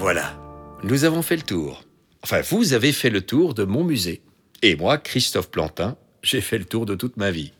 voilà, 0.00 0.34
nous 0.82 1.04
avons 1.04 1.20
fait 1.20 1.36
le 1.36 1.42
tour. 1.42 1.84
Enfin, 2.22 2.40
vous 2.40 2.72
avez 2.72 2.90
fait 2.90 3.10
le 3.10 3.20
tour 3.20 3.52
de 3.52 3.64
mon 3.64 3.84
musée. 3.84 4.22
Et 4.62 4.74
moi, 4.74 4.96
Christophe 4.96 5.50
Plantin, 5.50 5.94
j'ai 6.22 6.40
fait 6.40 6.56
le 6.56 6.64
tour 6.64 6.86
de 6.86 6.94
toute 6.94 7.18
ma 7.18 7.30
vie. 7.30 7.52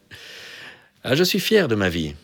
Ah, 1.05 1.15
je 1.15 1.23
suis 1.23 1.39
fier 1.39 1.69
de 1.69 1.75
ma 1.75 1.91
vie. 1.91 2.15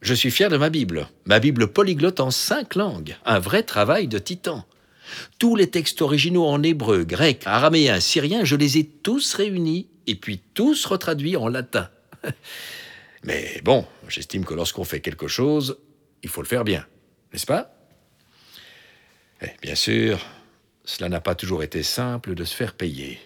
Je 0.00 0.14
suis 0.14 0.30
fier 0.30 0.48
de 0.48 0.56
ma 0.56 0.70
Bible. 0.70 1.08
Ma 1.24 1.40
Bible 1.40 1.66
polyglotte 1.66 2.20
en 2.20 2.30
cinq 2.30 2.76
langues. 2.76 3.16
Un 3.24 3.40
vrai 3.40 3.64
travail 3.64 4.06
de 4.06 4.20
titan. 4.20 4.64
Tous 5.40 5.56
les 5.56 5.68
textes 5.68 6.02
originaux 6.02 6.46
en 6.46 6.62
hébreu, 6.62 7.02
grec, 7.02 7.42
araméen, 7.44 7.98
syrien, 7.98 8.44
je 8.44 8.54
les 8.54 8.78
ai 8.78 8.84
tous 8.84 9.34
réunis 9.34 9.88
et 10.06 10.14
puis 10.14 10.40
tous 10.54 10.86
retraduits 10.86 11.36
en 11.36 11.48
latin. 11.48 11.90
Mais 13.24 13.60
bon, 13.64 13.84
j'estime 14.06 14.44
que 14.44 14.54
lorsqu'on 14.54 14.84
fait 14.84 15.00
quelque 15.00 15.26
chose, 15.26 15.78
il 16.22 16.28
faut 16.28 16.42
le 16.42 16.46
faire 16.46 16.62
bien, 16.62 16.86
n'est-ce 17.32 17.46
pas? 17.46 17.74
Eh, 19.44 19.50
Bien 19.62 19.74
sûr, 19.74 20.24
cela 20.84 21.08
n'a 21.08 21.20
pas 21.20 21.34
toujours 21.34 21.62
été 21.62 21.82
simple 21.82 22.34
de 22.34 22.44
se 22.44 22.54
faire 22.54 22.74
payer. 22.74 23.18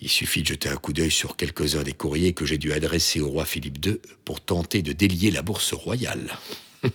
Il 0.00 0.08
suffit 0.08 0.42
de 0.42 0.48
jeter 0.48 0.68
un 0.68 0.76
coup 0.76 0.92
d'œil 0.92 1.10
sur 1.10 1.36
quelques-uns 1.36 1.84
des 1.84 1.92
courriers 1.92 2.34
que 2.34 2.44
j'ai 2.44 2.58
dû 2.58 2.72
adresser 2.72 3.20
au 3.20 3.28
roi 3.28 3.44
Philippe 3.44 3.84
II 3.84 4.00
pour 4.24 4.40
tenter 4.40 4.82
de 4.82 4.92
délier 4.92 5.30
la 5.30 5.42
bourse 5.42 5.72
royale. 5.72 6.36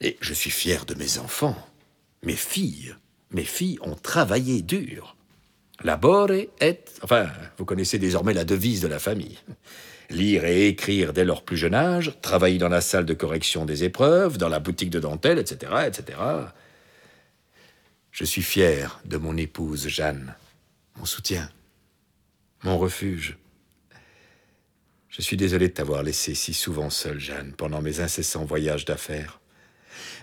Et 0.00 0.16
je 0.20 0.34
suis 0.34 0.50
fier 0.50 0.84
de 0.84 0.94
mes 0.94 1.18
enfants. 1.18 1.56
Mes 2.22 2.36
filles, 2.36 2.94
mes 3.30 3.44
filles 3.44 3.78
ont 3.80 3.94
travaillé 3.94 4.62
dur. 4.62 5.16
Labore 5.82 6.32
et... 6.32 6.50
Enfin, 7.02 7.30
vous 7.56 7.64
connaissez 7.64 7.98
désormais 7.98 8.34
la 8.34 8.44
devise 8.44 8.80
de 8.80 8.88
la 8.88 8.98
famille. 8.98 9.38
Lire 10.10 10.44
et 10.44 10.68
écrire 10.68 11.12
dès 11.12 11.24
leur 11.24 11.42
plus 11.42 11.56
jeune 11.56 11.74
âge, 11.74 12.14
travailler 12.22 12.58
dans 12.58 12.68
la 12.68 12.80
salle 12.80 13.04
de 13.04 13.14
correction 13.14 13.66
des 13.66 13.84
épreuves, 13.84 14.38
dans 14.38 14.48
la 14.48 14.58
boutique 14.58 14.90
de 14.90 15.00
dentelle, 15.00 15.38
etc., 15.38 15.72
etc. 15.86 16.18
Je 18.10 18.24
suis 18.24 18.42
fier 18.42 19.00
de 19.04 19.18
mon 19.18 19.36
épouse 19.36 19.86
Jeanne, 19.88 20.34
mon 20.96 21.04
soutien, 21.04 21.50
mon 22.62 22.78
refuge. 22.78 23.36
Je 25.08 25.20
suis 25.22 25.36
désolé 25.36 25.68
de 25.68 25.72
t'avoir 25.74 26.02
laissé 26.02 26.34
si 26.34 26.54
souvent 26.54 26.90
seule, 26.90 27.20
Jeanne, 27.20 27.52
pendant 27.52 27.82
mes 27.82 28.00
incessants 28.00 28.44
voyages 28.44 28.84
d'affaires. 28.84 29.40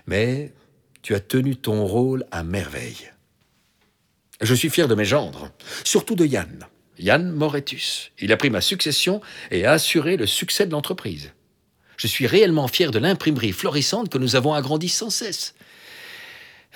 Mais 0.06 0.52
tu 1.02 1.14
as 1.14 1.20
tenu 1.20 1.56
ton 1.56 1.84
rôle 1.86 2.26
à 2.30 2.42
merveille. 2.42 3.12
Je 4.40 4.54
suis 4.54 4.70
fier 4.70 4.88
de 4.88 4.94
mes 4.94 5.04
gendres, 5.04 5.50
surtout 5.84 6.14
de 6.14 6.26
Yann. 6.26 6.66
Yann 6.98 7.30
Moretus. 7.30 8.10
Il 8.18 8.32
a 8.32 8.36
pris 8.36 8.50
ma 8.50 8.60
succession 8.60 9.20
et 9.50 9.64
a 9.64 9.72
assuré 9.72 10.16
le 10.16 10.26
succès 10.26 10.66
de 10.66 10.72
l'entreprise. 10.72 11.32
Je 11.96 12.06
suis 12.06 12.26
réellement 12.26 12.68
fier 12.68 12.90
de 12.90 12.98
l'imprimerie 12.98 13.52
florissante 13.52 14.10
que 14.10 14.18
nous 14.18 14.36
avons 14.36 14.54
agrandie 14.54 14.88
sans 14.88 15.10
cesse. 15.10 15.54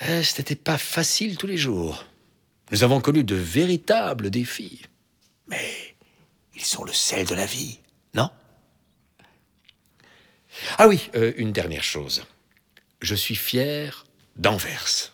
Euh, 0.03 0.23
ce 0.23 0.37
n'était 0.37 0.55
pas 0.55 0.77
facile 0.77 1.37
tous 1.37 1.47
les 1.47 1.57
jours. 1.57 2.05
Nous 2.71 2.83
avons 2.83 3.01
connu 3.01 3.23
de 3.23 3.35
véritables 3.35 4.29
défis. 4.29 4.81
Mais 5.47 5.95
ils 6.55 6.63
sont 6.65 6.83
le 6.83 6.93
sel 6.93 7.27
de 7.27 7.35
la 7.35 7.45
vie, 7.45 7.79
non? 8.13 8.29
Ah 10.77 10.87
oui, 10.87 11.09
euh, 11.15 11.33
une 11.37 11.51
dernière 11.51 11.83
chose. 11.83 12.23
Je 13.01 13.15
suis 13.15 13.35
fier 13.35 14.05
d'Anvers. 14.37 15.13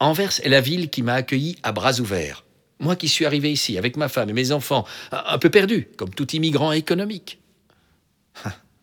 Anvers 0.00 0.40
est 0.44 0.48
la 0.48 0.60
ville 0.60 0.90
qui 0.90 1.02
m'a 1.02 1.14
accueilli 1.14 1.56
à 1.62 1.72
bras 1.72 2.00
ouverts. 2.00 2.44
Moi 2.80 2.96
qui 2.96 3.08
suis 3.08 3.24
arrivé 3.24 3.52
ici 3.52 3.78
avec 3.78 3.96
ma 3.96 4.08
femme 4.08 4.30
et 4.30 4.32
mes 4.32 4.52
enfants, 4.52 4.86
un 5.12 5.38
peu 5.38 5.50
perdu, 5.50 5.88
comme 5.96 6.12
tout 6.12 6.34
immigrant 6.34 6.72
économique. 6.72 7.38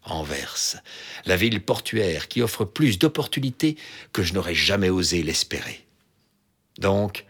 Anvers, 0.03 0.81
la 1.25 1.35
ville 1.35 1.61
portuaire 1.61 2.27
qui 2.27 2.41
offre 2.41 2.65
plus 2.65 2.97
d'opportunités 2.97 3.77
que 4.13 4.23
je 4.23 4.33
n'aurais 4.33 4.55
jamais 4.55 4.89
osé 4.89 5.21
l'espérer. 5.21 5.85
Donc, 6.79 7.25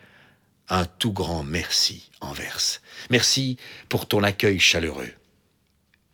un 0.69 0.85
tout 0.85 1.11
grand 1.11 1.43
merci, 1.43 2.09
Anvers. 2.21 2.79
Merci 3.09 3.57
pour 3.89 4.07
ton 4.07 4.23
accueil 4.23 4.59
chaleureux. 4.59 5.11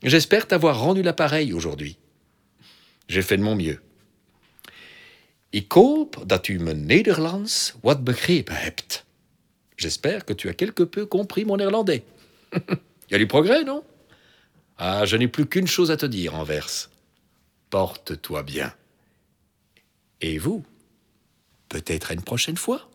J'espère 0.02 0.48
t'avoir 0.48 0.80
rendu 0.80 1.04
l'appareil 1.04 1.54
aujourd'hui. 1.54 1.98
J'ai 3.08 3.22
fait 3.22 3.38
de 3.38 3.44
mon 3.44 3.56
mieux. 3.56 3.80
Ik 5.52 5.72
hoop 5.72 6.24
dat 6.26 6.48
u 6.48 6.60
mijn 6.60 6.86
Nederlands 6.86 7.74
wat 7.82 8.04
begrepen 8.04 8.56
hebt. 8.56 9.06
J'espère 9.78 10.26
que 10.26 10.34
tu 10.34 10.50
as 10.50 10.54
quelque 10.54 10.84
peu 10.84 11.06
compris 11.06 11.46
mon 11.46 11.58
néerlandais. 11.58 12.04
Il 12.54 13.12
y 13.12 13.16
a 13.16 13.20
du 13.20 13.28
progrès, 13.28 13.64
non? 13.64 13.84
Ah, 14.78 15.06
je 15.06 15.16
n'ai 15.16 15.28
plus 15.28 15.46
qu'une 15.46 15.68
chose 15.68 15.92
à 15.92 15.98
te 15.98 16.06
dire, 16.06 16.36
Anvers. 16.36 16.90
Porte-toi 17.70 18.44
bien. 18.44 18.74
Et 20.22 20.38
vous? 20.40 20.66
Peut-être 21.70 22.12
une 22.12 22.22
prochaine 22.22 22.58
fois 22.58 22.90